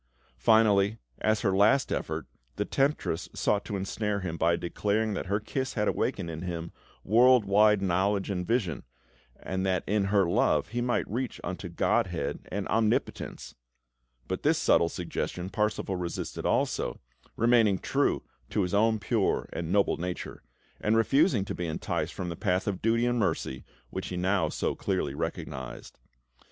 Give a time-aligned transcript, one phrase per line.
[0.39, 5.39] Finally, as her last effort, the temptress sought to ensnare him by declaring that her
[5.39, 6.71] kiss had awakened in him
[7.03, 8.83] world wide knowledge and vision,
[9.39, 13.53] and that in her love he might reach unto Godhead and Omnipotence;
[14.27, 16.99] but this subtle suggestion Parsifal resisted also,
[17.35, 20.41] remaining true to his own pure and noble nature,
[20.79, 24.49] and refusing to be enticed from the path of duty and mercy which he now
[24.49, 25.99] so clearly recognised.